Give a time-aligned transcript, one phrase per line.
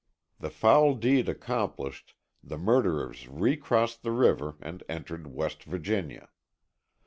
[0.39, 6.29] The foul deed accomplished, the murderers recrossed the river and entered West Virginia.